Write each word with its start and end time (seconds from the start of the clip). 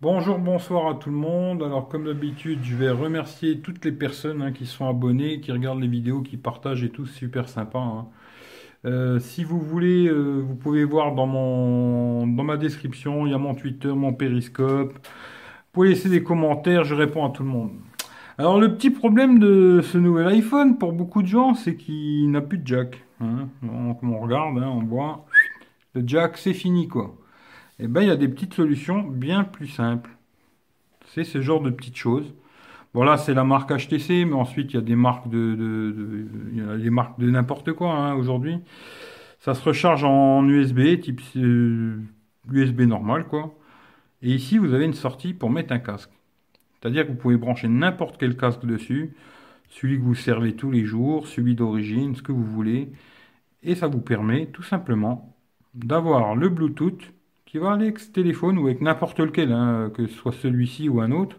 Bonjour, 0.00 0.38
bonsoir 0.38 0.88
à 0.88 0.94
tout 0.94 1.10
le 1.10 1.16
monde. 1.16 1.62
Alors, 1.62 1.88
comme 1.88 2.04
d'habitude, 2.04 2.60
je 2.62 2.76
vais 2.76 2.90
remercier 2.90 3.58
toutes 3.60 3.84
les 3.84 3.90
personnes 3.92 4.42
hein, 4.42 4.52
qui 4.52 4.64
sont 4.66 4.86
abonnées, 4.88 5.40
qui 5.40 5.50
regardent 5.50 5.80
les 5.80 5.88
vidéos, 5.88 6.22
qui 6.22 6.36
partagent 6.36 6.84
et 6.84 6.90
tout, 6.90 7.06
super 7.06 7.48
sympa. 7.48 7.78
hein. 7.78 8.06
Euh, 8.84 9.18
si 9.18 9.42
vous 9.44 9.60
voulez, 9.60 10.06
euh, 10.06 10.40
vous 10.40 10.54
pouvez 10.54 10.84
voir 10.84 11.14
dans 11.14 11.26
mon, 11.26 12.26
dans 12.28 12.44
ma 12.44 12.56
description, 12.56 13.26
il 13.26 13.32
y 13.32 13.34
a 13.34 13.38
mon 13.38 13.54
Twitter, 13.56 13.88
mon 13.88 14.12
Periscope. 14.12 14.94
Vous 14.94 15.72
pouvez 15.72 15.88
laisser 15.90 16.08
des 16.08 16.22
commentaires, 16.22 16.84
je 16.84 16.94
réponds 16.94 17.26
à 17.26 17.30
tout 17.30 17.42
le 17.42 17.48
monde. 17.48 17.72
Alors, 18.38 18.60
le 18.60 18.74
petit 18.74 18.90
problème 18.90 19.40
de 19.40 19.80
ce 19.82 19.98
nouvel 19.98 20.28
iPhone 20.28 20.78
pour 20.78 20.92
beaucoup 20.92 21.22
de 21.22 21.28
gens, 21.28 21.54
c'est 21.54 21.76
qu'il 21.76 22.30
n'a 22.30 22.40
plus 22.40 22.58
de 22.58 22.66
jack. 22.66 23.04
hein. 23.20 23.48
On 23.64 24.20
regarde, 24.20 24.58
on 24.58 24.84
voit, 24.84 25.26
le 25.94 26.02
jack, 26.06 26.38
c'est 26.38 26.54
fini 26.54 26.86
quoi. 26.88 27.16
Eh 27.80 27.86
ben, 27.86 28.02
il 28.02 28.08
y 28.08 28.10
a 28.10 28.16
des 28.16 28.28
petites 28.28 28.54
solutions 28.54 29.02
bien 29.02 29.44
plus 29.44 29.68
simples. 29.68 30.10
C'est 31.06 31.24
ce 31.24 31.40
genre 31.40 31.62
de 31.62 31.70
petites 31.70 31.96
choses. 31.96 32.34
Bon, 32.94 33.04
là, 33.04 33.16
c'est 33.16 33.34
la 33.34 33.44
marque 33.44 33.70
HTC, 33.70 34.24
mais 34.24 34.34
ensuite, 34.34 34.72
il 34.72 34.76
y 34.76 34.78
a 34.78 34.82
des 34.82 34.96
marques 34.96 35.28
de, 35.28 36.26
marques 36.90 37.18
de 37.20 37.30
n'importe 37.30 37.72
quoi, 37.72 37.92
hein, 37.92 38.14
aujourd'hui. 38.14 38.58
Ça 39.40 39.54
se 39.54 39.62
recharge 39.62 40.04
en 40.04 40.46
USB, 40.48 41.00
type 41.00 41.20
euh, 41.36 42.00
USB 42.52 42.80
normal, 42.82 43.26
quoi. 43.26 43.54
Et 44.22 44.34
ici, 44.34 44.58
vous 44.58 44.74
avez 44.74 44.84
une 44.84 44.94
sortie 44.94 45.32
pour 45.34 45.50
mettre 45.50 45.72
un 45.72 45.78
casque. 45.78 46.10
C'est-à-dire 46.80 47.06
que 47.06 47.12
vous 47.12 47.18
pouvez 47.18 47.36
brancher 47.36 47.68
n'importe 47.68 48.16
quel 48.18 48.36
casque 48.36 48.64
dessus, 48.64 49.14
celui 49.68 49.98
que 49.98 50.02
vous 50.02 50.14
servez 50.14 50.56
tous 50.56 50.70
les 50.70 50.84
jours, 50.84 51.28
celui 51.28 51.54
d'origine, 51.54 52.16
ce 52.16 52.22
que 52.22 52.32
vous 52.32 52.44
voulez. 52.44 52.90
Et 53.62 53.74
ça 53.74 53.86
vous 53.86 54.00
permet 54.00 54.46
tout 54.46 54.62
simplement 54.62 55.36
d'avoir 55.74 56.34
le 56.34 56.48
Bluetooth 56.48 57.12
qui 57.48 57.58
va 57.58 57.72
avec 57.72 57.98
ce 57.98 58.10
téléphone 58.10 58.58
ou 58.58 58.66
avec 58.66 58.82
n'importe 58.82 59.18
lequel, 59.20 59.52
hein, 59.52 59.90
que 59.94 60.06
ce 60.06 60.14
soit 60.14 60.32
celui-ci 60.32 60.88
ou 60.88 61.00
un 61.00 61.12
autre. 61.12 61.36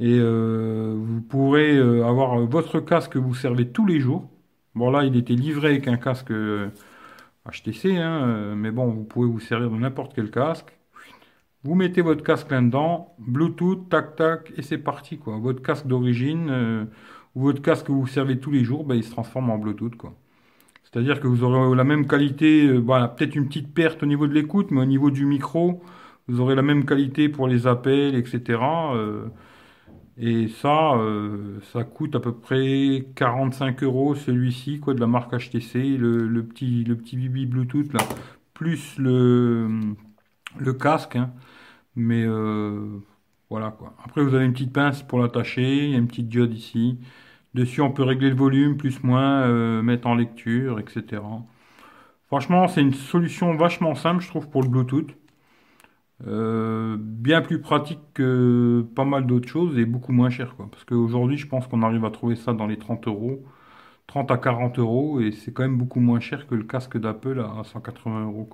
Et 0.00 0.18
euh, 0.18 0.94
vous 0.98 1.20
pourrez 1.22 1.76
euh, 1.76 2.06
avoir 2.06 2.38
votre 2.46 2.80
casque 2.80 3.12
que 3.12 3.18
vous 3.18 3.34
servez 3.34 3.68
tous 3.70 3.86
les 3.86 4.00
jours. 4.00 4.30
Bon 4.74 4.90
là, 4.90 5.04
il 5.04 5.16
était 5.16 5.34
livré 5.34 5.68
avec 5.70 5.88
un 5.88 5.98
casque 5.98 6.32
HTC, 7.50 7.96
hein, 7.98 8.22
euh, 8.28 8.54
mais 8.56 8.70
bon, 8.70 8.86
vous 8.86 9.04
pouvez 9.04 9.28
vous 9.28 9.40
servir 9.40 9.70
de 9.70 9.76
n'importe 9.76 10.14
quel 10.14 10.30
casque. 10.30 10.72
Vous 11.64 11.74
mettez 11.74 12.00
votre 12.02 12.24
casque 12.24 12.50
là-dedans, 12.50 13.14
Bluetooth, 13.18 13.90
tac 13.90 14.16
tac, 14.16 14.52
et 14.56 14.62
c'est 14.62 14.78
parti 14.78 15.18
quoi. 15.18 15.36
Votre 15.38 15.62
casque 15.62 15.86
d'origine 15.86 16.88
ou 17.34 17.42
votre 17.42 17.60
casque 17.62 17.86
que 17.86 17.92
vous 17.92 18.06
servez 18.06 18.40
tous 18.40 18.50
les 18.50 18.64
jours, 18.64 18.84
ben, 18.84 18.94
il 18.94 19.04
se 19.04 19.10
transforme 19.10 19.50
en 19.50 19.58
Bluetooth. 19.58 19.94
C'est-à-dire 20.84 21.20
que 21.20 21.26
vous 21.28 21.44
aurez 21.44 21.76
la 21.76 21.84
même 21.84 22.06
qualité, 22.06 22.66
euh, 22.66 22.78
voilà, 22.78 23.08
peut-être 23.08 23.36
une 23.36 23.46
petite 23.48 23.72
perte 23.72 24.02
au 24.02 24.06
niveau 24.06 24.26
de 24.26 24.34
l'écoute, 24.34 24.70
mais 24.70 24.80
au 24.80 24.84
niveau 24.84 25.10
du 25.10 25.24
micro, 25.26 25.82
vous 26.28 26.40
aurez 26.40 26.54
la 26.54 26.62
même 26.62 26.84
qualité 26.84 27.28
pour 27.28 27.48
les 27.48 27.66
appels, 27.66 28.14
etc. 28.16 28.58
euh, 28.94 29.28
et 30.16 30.48
ça, 30.48 30.94
euh, 30.96 31.60
ça 31.72 31.84
coûte 31.84 32.14
à 32.16 32.20
peu 32.20 32.34
près 32.34 33.06
45 33.16 33.82
euros 33.82 34.14
celui-ci, 34.14 34.80
quoi, 34.80 34.94
de 34.94 35.00
la 35.00 35.06
marque 35.06 35.32
HTC, 35.34 35.96
le, 35.96 36.42
petit, 36.44 36.84
le 36.84 36.96
petit 36.96 37.16
Bibi 37.16 37.46
Bluetooth 37.46 37.92
là, 37.94 38.00
plus 38.54 38.98
le, 38.98 39.68
le 40.58 40.72
casque, 40.74 41.16
hein. 41.16 41.32
Mais 41.96 42.26
voilà 43.50 43.70
quoi. 43.72 43.94
Après, 44.04 44.22
vous 44.22 44.34
avez 44.34 44.44
une 44.44 44.52
petite 44.52 44.72
pince 44.72 45.02
pour 45.02 45.18
l'attacher, 45.20 45.84
il 45.86 45.90
y 45.90 45.94
a 45.94 45.98
une 45.98 46.06
petite 46.08 46.28
diode 46.28 46.54
ici. 46.54 46.98
Dessus, 47.54 47.80
on 47.80 47.90
peut 47.90 48.04
régler 48.04 48.30
le 48.30 48.36
volume, 48.36 48.76
plus, 48.76 49.02
moins, 49.02 49.42
euh, 49.42 49.82
mettre 49.82 50.06
en 50.08 50.14
lecture, 50.14 50.78
etc. 50.78 51.22
Franchement, 52.26 52.68
c'est 52.68 52.80
une 52.80 52.94
solution 52.94 53.54
vachement 53.56 53.94
simple, 53.94 54.22
je 54.22 54.28
trouve, 54.28 54.48
pour 54.48 54.62
le 54.62 54.68
Bluetooth. 54.68 55.14
Euh, 56.26 56.96
bien 57.00 57.40
plus 57.40 57.60
pratique 57.60 58.00
que 58.14 58.84
pas 58.94 59.04
mal 59.06 59.26
d'autres 59.26 59.48
choses 59.48 59.78
et 59.78 59.86
beaucoup 59.86 60.12
moins 60.12 60.30
cher, 60.30 60.54
quoi. 60.56 60.68
Parce 60.70 60.84
qu'aujourd'hui, 60.84 61.38
je 61.38 61.46
pense 61.46 61.66
qu'on 61.66 61.82
arrive 61.82 62.04
à 62.04 62.10
trouver 62.10 62.36
ça 62.36 62.52
dans 62.52 62.66
les 62.66 62.78
30 62.78 63.06
euros, 63.08 63.42
30 64.06 64.30
à 64.30 64.38
40 64.38 64.78
euros, 64.78 65.20
et 65.20 65.32
c'est 65.32 65.52
quand 65.52 65.62
même 65.62 65.78
beaucoup 65.78 66.00
moins 66.00 66.20
cher 66.20 66.46
que 66.46 66.54
le 66.54 66.64
casque 66.64 66.98
d'Apple 66.98 67.40
à 67.40 67.64
180 67.64 68.24
euros. 68.26 68.48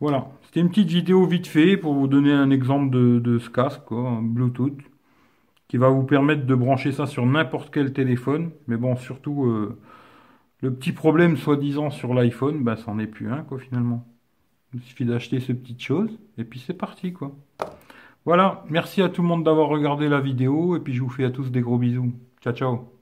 Voilà, 0.00 0.28
c'était 0.42 0.60
une 0.60 0.68
petite 0.68 0.88
vidéo 0.88 1.26
vite 1.26 1.46
fait 1.46 1.76
pour 1.76 1.94
vous 1.94 2.08
donner 2.08 2.32
un 2.32 2.50
exemple 2.50 2.90
de, 2.90 3.38
ce 3.38 3.48
casque, 3.48 3.82
Bluetooth, 3.90 4.76
qui 5.68 5.76
va 5.76 5.88
vous 5.88 6.04
permettre 6.04 6.46
de 6.46 6.54
brancher 6.54 6.92
ça 6.92 7.06
sur 7.06 7.26
n'importe 7.26 7.72
quel 7.72 7.92
téléphone. 7.92 8.50
Mais 8.66 8.76
bon, 8.76 8.96
surtout, 8.96 9.46
euh, 9.46 9.78
le 10.60 10.72
petit 10.74 10.92
problème, 10.92 11.36
soi-disant, 11.36 11.90
sur 11.90 12.14
l'iPhone, 12.14 12.62
bah, 12.62 12.76
c'en 12.76 12.98
est 12.98 13.06
plus 13.06 13.30
un, 13.30 13.42
quoi, 13.42 13.58
finalement. 13.58 14.06
Il 14.74 14.80
suffit 14.80 15.04
d'acheter 15.04 15.40
ces 15.40 15.54
petites 15.54 15.82
choses, 15.82 16.18
et 16.38 16.44
puis 16.44 16.60
c'est 16.60 16.74
parti, 16.74 17.12
quoi. 17.12 17.36
Voilà, 18.24 18.64
merci 18.70 19.02
à 19.02 19.08
tout 19.08 19.22
le 19.22 19.28
monde 19.28 19.44
d'avoir 19.44 19.68
regardé 19.68 20.08
la 20.08 20.20
vidéo, 20.20 20.76
et 20.76 20.80
puis 20.80 20.94
je 20.94 21.02
vous 21.02 21.10
fais 21.10 21.24
à 21.24 21.30
tous 21.30 21.50
des 21.50 21.60
gros 21.60 21.78
bisous. 21.78 22.12
Ciao, 22.42 22.54
ciao. 22.54 22.93